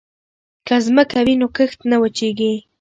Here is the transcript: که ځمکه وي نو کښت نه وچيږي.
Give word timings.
که 0.67 0.75
ځمکه 0.85 1.19
وي 1.25 1.35
نو 1.41 1.47
کښت 1.57 1.79
نه 1.91 1.97
وچيږي. 2.01 2.53